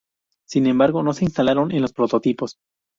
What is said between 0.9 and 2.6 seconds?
no se instalaron en los prototipos.